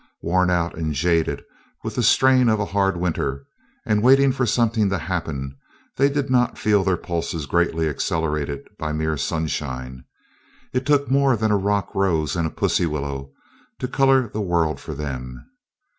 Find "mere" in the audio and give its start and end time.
8.93-9.15